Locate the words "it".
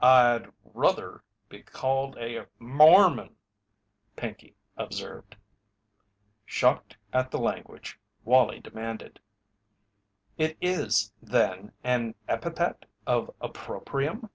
10.36-10.56